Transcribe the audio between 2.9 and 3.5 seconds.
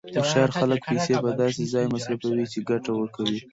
ورکړي.